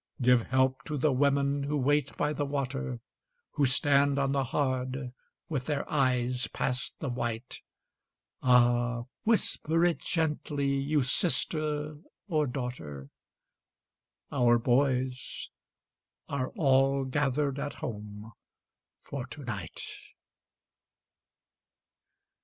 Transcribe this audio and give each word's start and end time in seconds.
Give 0.19 0.41
help 0.47 0.81
to 0.85 0.97
the 0.97 1.11
women 1.11 1.61
who 1.61 1.77
wait 1.77 2.17
by 2.17 2.33
the 2.33 2.43
water, 2.43 3.01
Who 3.51 3.67
stand 3.67 4.17
on 4.17 4.31
the 4.31 4.45
Hard 4.45 5.13
with 5.47 5.65
their 5.67 5.87
eyes 5.87 6.47
past 6.47 6.99
the 6.99 7.07
Wight. 7.09 7.61
Ah! 8.41 9.03
whisper 9.25 9.85
it 9.85 9.99
gently, 9.99 10.67
you 10.73 11.03
sister 11.03 11.97
or 12.27 12.47
daughter, 12.47 13.11
'Our 14.31 14.57
boys 14.57 15.51
are 16.27 16.49
all 16.55 17.05
gathered 17.05 17.59
at 17.59 17.73
home 17.75 18.31
for 19.03 19.27
to 19.27 19.43
night. 19.43 19.85